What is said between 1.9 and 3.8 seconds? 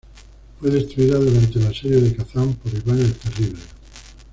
de Kazán por Iván el Terrible.